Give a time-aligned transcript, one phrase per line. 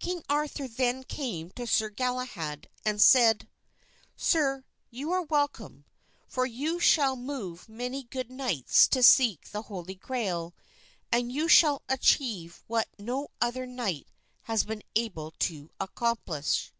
[0.00, 3.48] King Arthur then came to Sir Galahad and said,
[4.16, 5.84] "Sir, you are welcome,
[6.26, 10.52] for you shall move many good knights to seek the Holy Grail,
[11.12, 14.08] and you shall achieve what no other knight
[14.42, 16.72] has been able to accomplish."